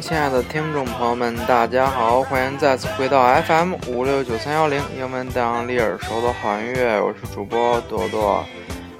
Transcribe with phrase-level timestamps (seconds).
[0.00, 8.44] 亲爱的听众朋友们，大家好，欢迎再次回到 FM 五六九三幺零英文档里耳熟的好音乐，我是主播朵朵。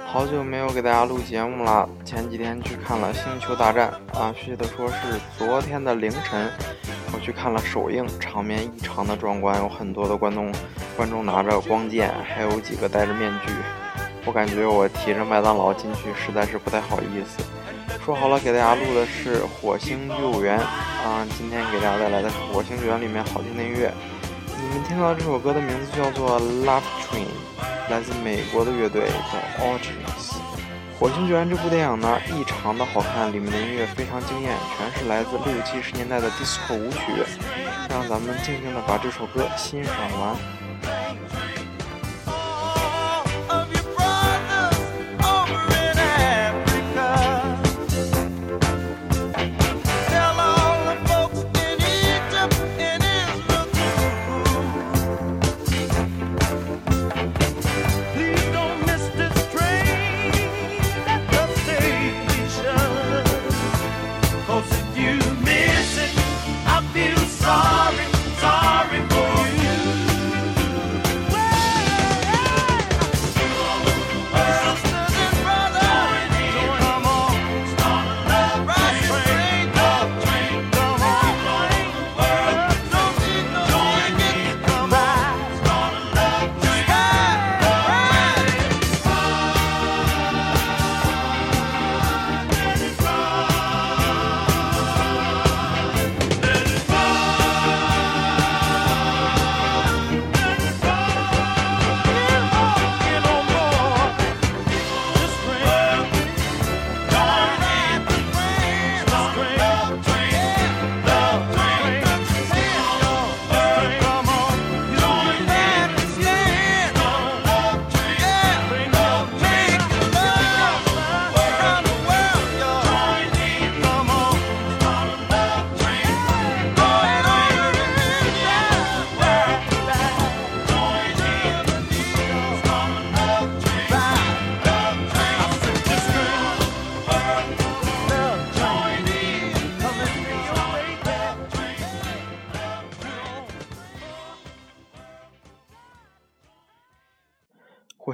[0.05, 4.95] 好久没有给大家录节目了，前几天去看了《星球大战》啊，确切的说是
[5.39, 6.51] 昨天的凌晨，
[7.13, 10.53] 我去看了首映，场面异常的壮观，有很多的观众，
[10.97, 13.53] 观众拿着光剑，还有几个戴着面具，
[14.25, 17.45] 我感觉我提着麦当劳进去实在是不太好意思。
[18.05, 20.59] 说好了给大家录的是《火星救援》
[21.09, 23.91] 啊，今天给大家带来的是《火星救援》里面好听的音乐。
[24.61, 27.25] 你们听到这首歌的名字叫做《Love Train》，
[27.91, 30.37] 来自美国的乐队叫 Ultras。
[31.01, 36.99] 《火星救援》这部电影呢异常的好看，里面的音乐非常惊艳，全是来自六七十年代的 disco 舞曲。
[37.89, 40.35] 让咱们静静的把这首歌欣赏完。《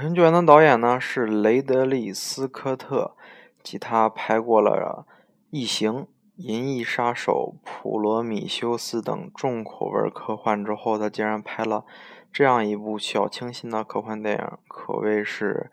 [0.04, 3.16] 火星救援》的导演呢是雷德利·斯科特，
[3.62, 5.06] 吉他拍过了
[5.48, 5.92] 《异形》
[6.36, 11.86] 《银翼杀手》《普罗米修斯》等重口味科幻之后，他竟然拍了
[12.30, 15.70] 这样一部小清新的科幻电影，可谓是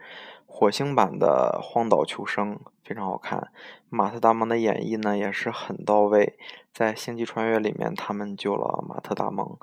[0.53, 3.47] 火星版的《荒岛求生》，非常好看。
[3.89, 6.38] 马特·达蒙的演绎呢也是很到位，
[6.73, 9.57] 在《星际穿越》里面，他们救了马特·达蒙。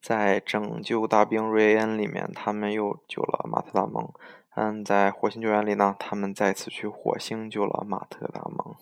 [0.00, 4.10] 在拯救大兵瑞恩里面，他们又救了马特·达蒙。
[4.54, 8.76] 嗯，在火星救援里呢，他们再次去火星救了马特·达蒙。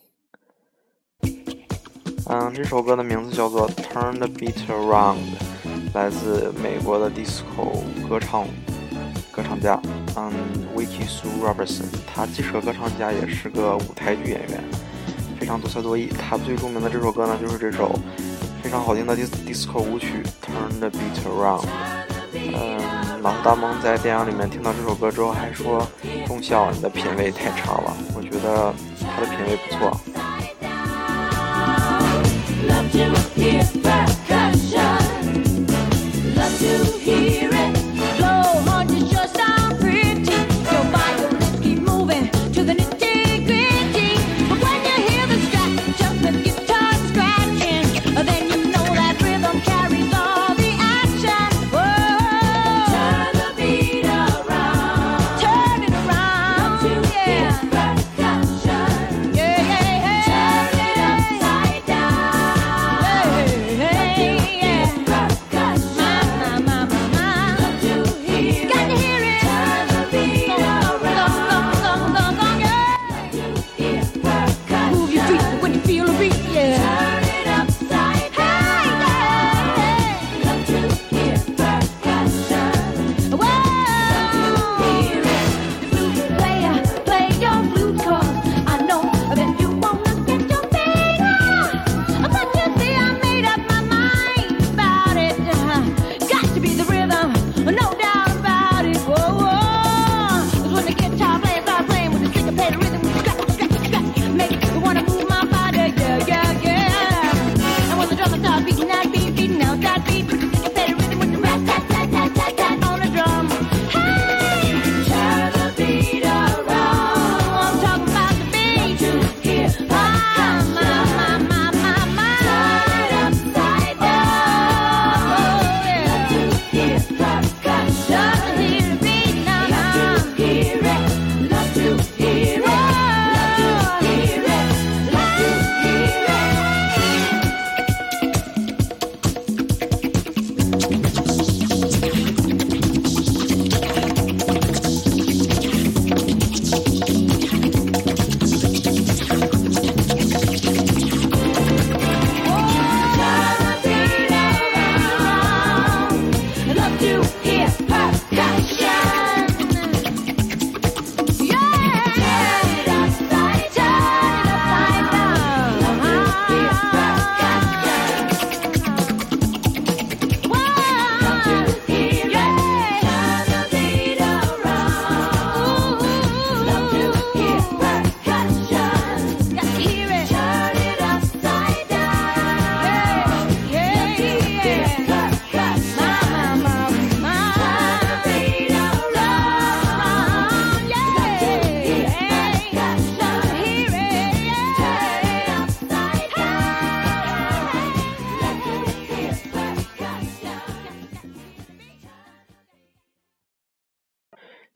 [2.29, 5.17] 嗯，这首歌的名字叫做《Turn the Beat Around》，
[5.95, 8.45] 来自美国的 disco 歌唱
[9.33, 9.81] 歌唱家，
[10.15, 10.31] 嗯，
[10.75, 14.63] 维奇苏· Robertson，他既是个歌唱家，也是个舞台剧演员，
[15.41, 16.09] 非常多才多艺。
[16.09, 17.99] 他最著名的这首歌呢，就是这首
[18.63, 21.65] 非常好听的 disco 舞曲《Turn the Beat Around》。
[22.35, 25.89] 嗯，老大蒙在电影里面听到这首歌之后，还说
[26.29, 29.99] ：“中校，你的品味太差了。”我觉得他的品味不错。
[32.69, 32.99] Love to.
[36.35, 36.69] Love to
[37.01, 37.52] hear.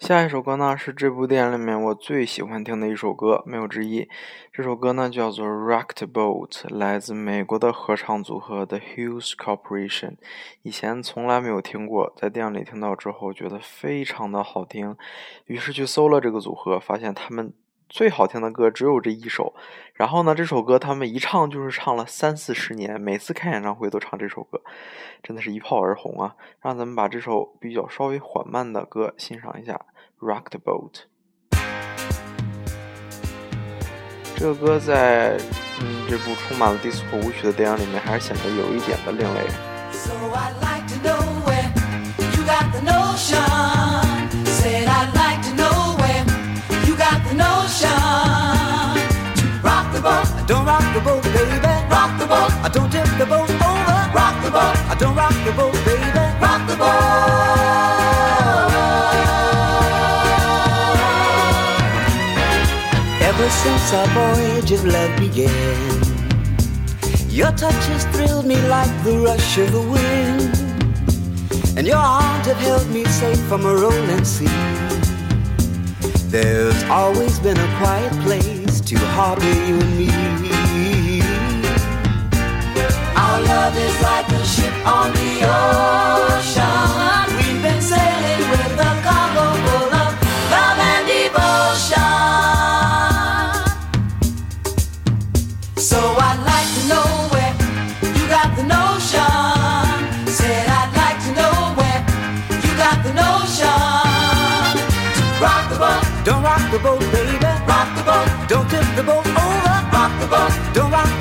[0.07, 4.09] 下一首歌呢是这部电影里面我最喜欢听的一首歌，没有之一。
[4.53, 10.13] 这首歌呢叫做《racked Boat》，来自美国的合唱组合 The Hughes Corporation。
[10.63, 14.97] 以前从来没有听过，在电影里听到之后觉得非常的好听，
[15.47, 17.53] 于是去搜了这个组合，发现他们。
[17.89, 19.55] 最好听的歌只有这一首，
[19.95, 24.61] 然后呢，这首歌他们一唱就是唱了三四十年，每次开演唱会都唱这首歌，
[25.23, 26.35] 真的是一炮而红啊！
[26.61, 29.81] 让咱们把这首比较稍微缓慢的歌欣赏一下，
[30.27, 30.93] 《Rock the Boat》。
[34.37, 35.39] 这个歌在
[35.81, 39.41] 嗯这部充满了 disco 舞曲的电影里面，还是显得有一点的另类。
[49.63, 51.73] Rock the boat, don't rock the boat, baby.
[51.91, 52.53] Rock the boat.
[52.65, 53.99] I don't tip the boat over.
[54.15, 54.77] Rock the boat.
[54.89, 56.07] I don't rock the boat, baby.
[56.41, 57.17] Rock the boat.
[63.29, 66.03] Ever since our voyage of love began,
[67.29, 70.55] your touch has thrilled me like the rush of the wind,
[71.77, 74.76] and your arms have held me safe from a rolling sea.
[76.29, 81.21] There's always been a quiet place to harbor you and me.
[83.15, 85.26] Our love is like a ship on the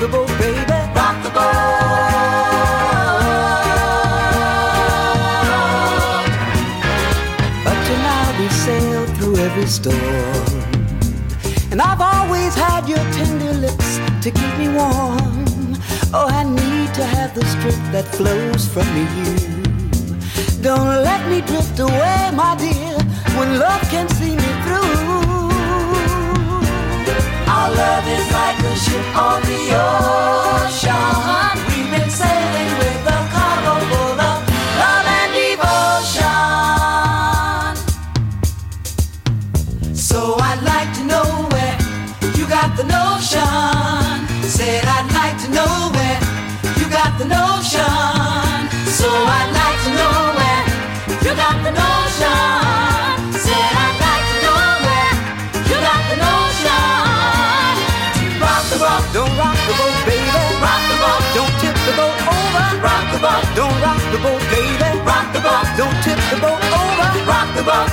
[0.06, 0.78] the boat, baby.
[0.94, 1.42] Rock the boat.
[7.70, 10.46] Up to now we sailed through every storm.
[11.70, 15.76] And I've always had your tender lips to keep me warm.
[16.14, 19.10] Oh, I need to have the strength that flows from you.
[20.62, 22.96] Don't let me drift away, my dear,
[23.36, 25.06] when love can see me through.
[27.56, 28.55] our love is like
[65.56, 67.08] boat, don't tip the boat over.
[67.24, 67.88] Rock the boat,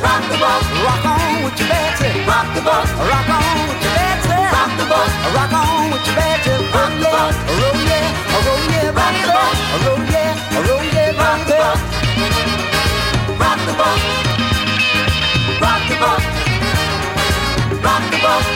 [0.00, 2.08] rock the boat, rock on with your Betsy.
[2.24, 4.36] Rock the boat, rock on with your Betsy.
[4.54, 6.54] Rock the boat, rock on with your Betsy.
[6.72, 8.08] Rock the boat, roll yeah,
[8.44, 10.32] roll yeah, rock the boat, roll yeah,
[10.66, 11.80] roll yeah, rock the boat.
[13.42, 14.00] Rock the boat,
[15.62, 16.22] rock the boat,
[17.84, 18.46] rock the boat.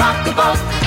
[0.00, 0.79] Rock the boat,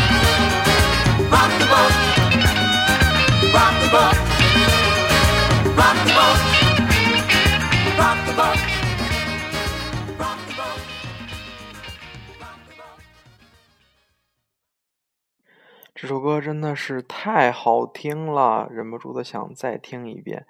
[16.04, 20.46] 这首歌真的是太好听了，忍不住的想再听一遍。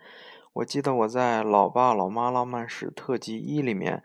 [0.54, 4.02] 我记得我在《老爸老妈浪漫史特辑一》里面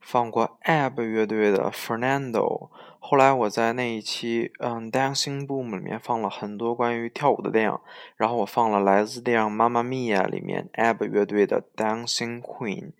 [0.00, 2.68] 放过 AB 乐队的 Fernando，
[3.00, 7.76] 后来我在那一期嗯 Dancing Boom 里面放了很多关于跳舞的电影，
[8.16, 12.92] 然后我放了来自电影《妈妈咪呀》里面 AB 乐队的 Dancing Queen。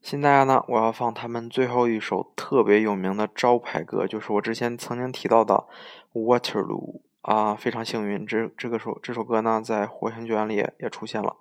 [0.00, 5.64] 现在呢，我要放他们最后一首特别有名的招牌歌，就是我之前曾经提到的
[6.12, 7.00] Waterloo。
[7.22, 11.36] 啊，非常幸运，这这个首这首歌呢，在《火星救援》里也也出现了，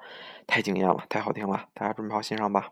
[0.47, 2.69] 太惊艳了，太好听了，大家准备好欣赏吧。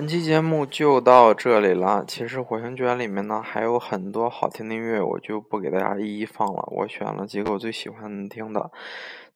[0.00, 2.02] 本期节目就到这里了。
[2.08, 6.66] 其实《火星救援》里面呢还有很多好听的音乐，我就不给大家一一放了。
[6.74, 8.70] 我选了几个我最喜欢听的。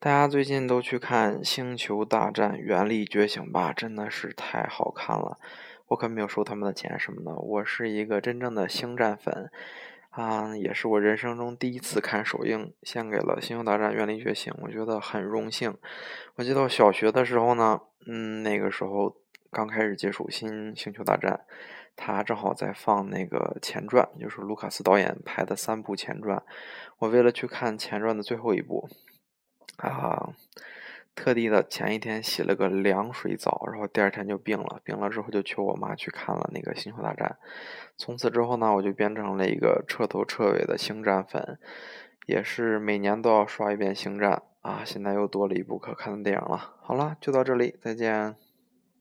[0.00, 5.36] 大家最近都去看《星球大战：原力觉醒》吧，真的是太好看了。
[5.88, 9.50] 我可没有收他们的钱什么的，我是一个真正的星战粉
[10.08, 15.76] 啊，也是我人生中第一次看首映，献给了《星球大战：原力觉醒》，我觉得很荣幸。
[16.36, 19.14] 我记得我小学的时候呢，嗯，那个时候。
[19.54, 21.40] 刚开始接触新星球大战，
[21.94, 26.42] 他正好在放那个前传，就是卢卡斯导演拍的三部前传。
[26.98, 28.88] 我为了去看前传的最后一部，
[29.76, 30.34] 啊，
[31.14, 34.80] 特地的前一天洗了个凉水澡，然后第二天就病了。
[34.82, 37.38] 病了之后就求我妈去看了那个星球大战。
[37.96, 41.60] 从此之后呢，我就变成了一个彻头彻尾的星战粉，
[42.26, 44.82] 也是每年都要刷一遍星战啊。
[44.84, 46.74] 现在又多了一部可看的电影了。
[46.82, 48.34] 好了，就到这里，再见。